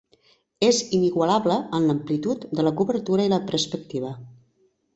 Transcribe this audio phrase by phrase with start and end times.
[0.67, 4.15] És inigualable en l'amplitud de la cobertura i la perspectiva.